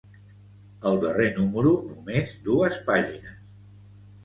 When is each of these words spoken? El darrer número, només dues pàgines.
El 0.91 0.97
darrer 1.03 1.27
número, 1.35 1.75
només 1.91 2.33
dues 2.49 2.83
pàgines. 2.91 3.39